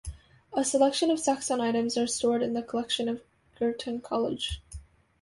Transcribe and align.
A 0.51 0.63
selection 0.65 1.11
of 1.11 1.19
Saxon 1.19 1.61
items 1.61 1.95
are 1.95 2.07
stored 2.07 2.41
in 2.41 2.53
the 2.53 2.63
collection 2.63 3.07
of 3.07 3.21
Girton 3.59 4.01
College. 4.01 4.59